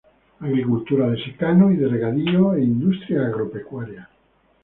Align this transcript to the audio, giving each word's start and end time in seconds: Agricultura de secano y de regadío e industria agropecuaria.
Agricultura 0.41 1.09
de 1.11 1.21
secano 1.23 1.69
y 1.71 1.75
de 1.75 1.87
regadío 1.87 2.55
e 2.55 2.63
industria 2.63 3.27
agropecuaria. 3.27 4.09